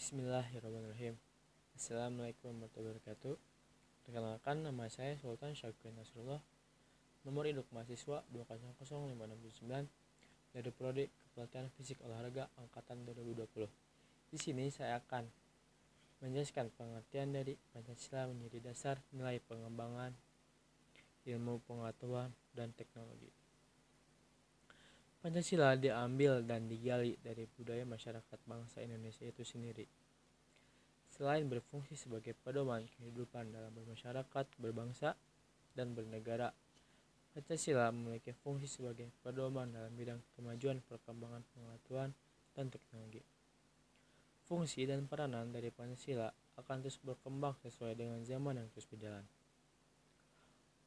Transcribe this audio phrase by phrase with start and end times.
[0.00, 1.12] Bismillahirrahmanirrahim.
[1.76, 3.36] Assalamualaikum warahmatullahi wabarakatuh.
[4.08, 6.40] Perkenalkan nama saya Sultan Syakir Nasrullah.
[7.28, 9.60] Nomor induk mahasiswa 2005679
[10.56, 13.68] Dari Prodi Kepelatihan Fisik Olahraga Angkatan 2020
[14.32, 15.28] Di sini saya akan
[16.24, 20.16] menjelaskan pengertian dari Pancasila menjadi dasar nilai pengembangan
[21.28, 23.28] ilmu pengetahuan dan teknologi
[25.20, 29.84] Pancasila diambil dan digali dari budaya masyarakat bangsa Indonesia itu sendiri.
[31.12, 35.12] Selain berfungsi sebagai pedoman kehidupan dalam bermasyarakat, berbangsa,
[35.76, 36.56] dan bernegara,
[37.36, 42.10] Pancasila memiliki fungsi sebagai pedoman dalam bidang kemajuan perkembangan pengetahuan
[42.56, 43.20] dan teknologi.
[44.48, 49.28] Fungsi dan peranan dari Pancasila akan terus berkembang sesuai dengan zaman yang terus berjalan.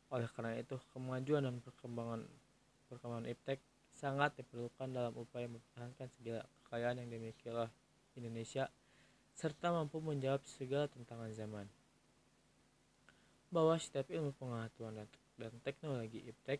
[0.10, 2.26] Oleh karena itu, kemajuan dan perkembangan
[2.90, 3.62] perkembangan iptek
[4.04, 7.72] sangat diperlukan dalam upaya mempertahankan segala kekayaan yang dimiliki oleh
[8.20, 8.68] Indonesia
[9.32, 11.72] serta mampu menjawab segala tantangan zaman.
[13.48, 15.08] Bahwa setiap ilmu pengetahuan
[15.40, 16.60] dan teknologi iptek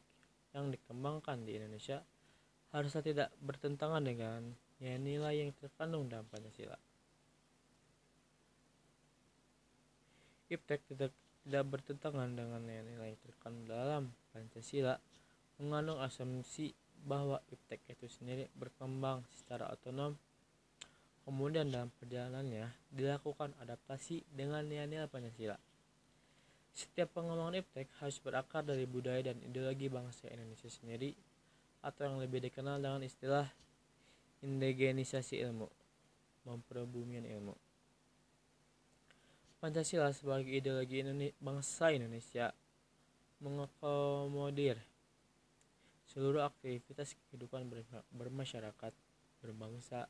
[0.56, 2.00] yang dikembangkan di Indonesia
[2.72, 6.80] harusnya tidak bertentangan dengan nilai yang terkandung dalam Pancasila.
[10.48, 11.12] Iptek tidak,
[11.44, 14.96] tidak bertentangan dengan nilai yang terkandung dalam Pancasila
[15.60, 16.72] mengandung asumsi
[17.04, 20.16] bahwa iptek itu sendiri berkembang secara otonom
[21.24, 25.56] kemudian dalam perjalanannya dilakukan adaptasi dengan nilai-nilai Pancasila.
[26.74, 31.14] Setiap pengembangan iptek harus berakar dari budaya dan ideologi bangsa Indonesia sendiri
[31.84, 33.48] atau yang lebih dikenal dengan istilah
[34.44, 35.70] indigenisasi ilmu,
[36.48, 37.56] memperbumian ilmu.
[39.64, 41.00] Pancasila sebagai ideologi
[41.40, 42.52] bangsa Indonesia
[43.40, 44.76] mengakomodir
[46.14, 47.66] seluruh aktivitas kehidupan
[48.14, 48.94] bermasyarakat,
[49.42, 50.06] berbangsa,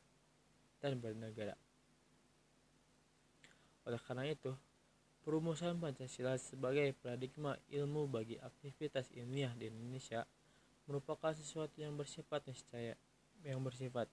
[0.84, 1.56] dan bernegara.
[3.88, 4.52] Oleh karena itu,
[5.24, 10.28] perumusan Pancasila sebagai paradigma ilmu bagi aktivitas ilmiah di Indonesia
[10.84, 12.92] merupakan sesuatu yang bersifat niscaya,
[13.40, 14.04] yang bersifat.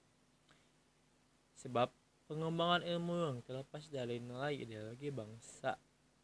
[1.60, 1.92] Sebab
[2.32, 5.76] pengembangan ilmu yang terlepas dari nilai ideologi bangsa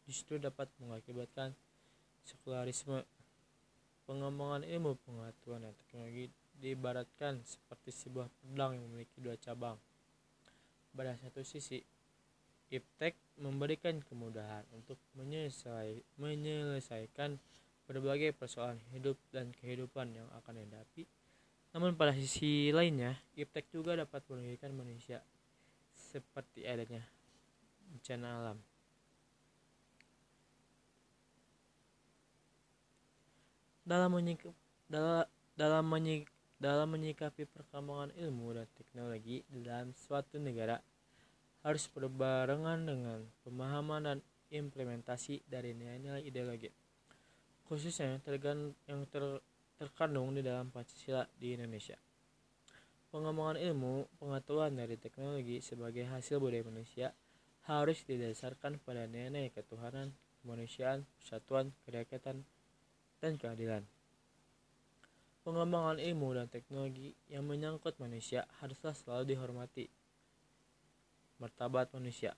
[0.08, 1.52] justru dapat mengakibatkan
[2.24, 3.04] sekularisme
[4.08, 9.76] Pengembangan ilmu pengetahuan dan teknologi diibaratkan seperti sebuah pedang yang memiliki dua cabang.
[10.96, 11.84] Pada satu sisi,
[12.72, 14.96] iptek memberikan kemudahan untuk
[16.16, 17.36] menyelesaikan
[17.84, 21.04] berbagai persoalan hidup dan kehidupan yang akan dihadapi.
[21.76, 25.20] Namun pada sisi lainnya, iptek juga dapat merugikan manusia
[25.92, 27.04] seperti adanya
[27.92, 28.58] bencana alam.
[33.88, 34.52] Dalam menyikap
[34.92, 35.24] dalam
[35.56, 36.28] dalam menyik,
[36.60, 40.76] dalam menyikapi perkembangan ilmu dan teknologi dalam suatu negara
[41.64, 44.18] harus berbarengan dengan pemahaman dan
[44.52, 46.68] implementasi dari nilai-nilai ideologi
[47.68, 49.44] khususnya yang, tergan, yang ter,
[49.76, 52.00] terkandung di dalam Pancasila di Indonesia.
[53.12, 57.08] Pengembangan ilmu, pengetahuan dari teknologi sebagai hasil budaya manusia
[57.68, 62.44] harus didasarkan pada nilai ketuhanan, kemanusiaan, persatuan, kerakyatan,
[63.18, 63.82] dan keadilan.
[65.42, 69.88] Pengembangan ilmu dan teknologi yang menyangkut manusia haruslah selalu dihormati.
[71.40, 72.36] Martabat manusia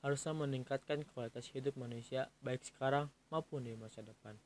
[0.00, 4.36] haruslah meningkatkan kualitas hidup manusia baik sekarang maupun di masa depan.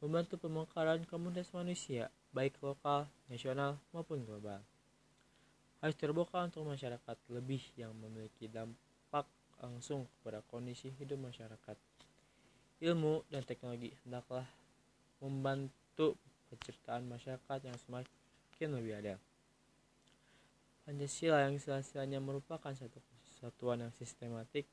[0.00, 4.64] Membantu pemekaran komunitas manusia baik lokal, nasional maupun global.
[5.80, 9.28] Harus terbuka untuk masyarakat lebih yang memiliki dampak
[9.60, 11.76] langsung kepada kondisi hidup masyarakat
[12.80, 14.48] ilmu dan teknologi hendaklah
[15.20, 16.16] membantu
[16.48, 19.16] penciptaan masyarakat yang semakin lebih adil.
[20.88, 22.98] Pancasila yang selesainya merupakan satu
[23.28, 24.66] kesatuan yang sistematik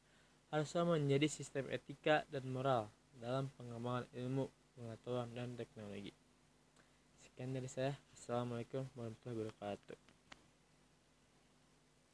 [0.49, 2.87] harusnya menjadi sistem etika dan moral
[3.19, 4.47] dalam pengembangan ilmu,
[4.79, 6.15] pengetahuan, dan teknologi.
[7.27, 7.93] Sekian dari saya.
[8.15, 10.16] Assalamualaikum warahmatullahi wabarakatuh.